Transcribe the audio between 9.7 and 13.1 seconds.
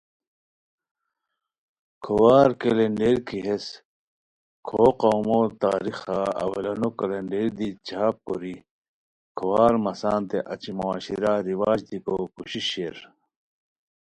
مسانتے اچی معاشرہ رواج دیکو کوشش شیر